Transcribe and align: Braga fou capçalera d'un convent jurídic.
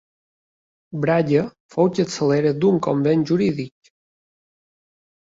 Braga 1.03 1.43
fou 1.75 1.91
capçalera 1.99 2.53
d'un 2.63 2.79
convent 2.87 3.27
jurídic. 3.33 3.93